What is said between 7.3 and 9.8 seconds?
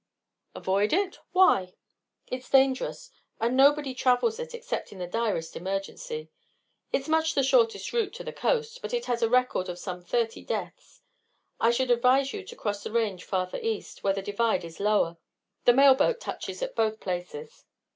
the shortest route to the coast, but it has a record of